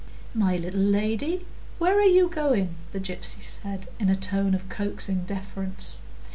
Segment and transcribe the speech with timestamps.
[0.33, 1.45] "My little lady,
[1.77, 5.99] where are you going to?" the gypsy said, in a tone of coaxing deference.